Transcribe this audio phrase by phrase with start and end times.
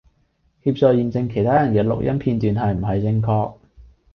[0.63, 3.53] 協助驗證其他人既錄音片段係唔係正確